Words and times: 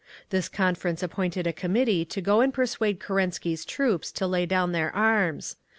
This 0.31 0.49
conference 0.49 1.03
appointed 1.03 1.45
a 1.45 1.53
committee 1.53 2.05
to 2.05 2.21
go 2.21 2.41
and 2.41 2.51
persuade 2.51 2.99
Kerensky's 2.99 3.63
troops 3.63 4.11
to 4.13 4.25
lay 4.25 4.47
down 4.47 4.71
their 4.71 4.89
arms. 4.95 5.57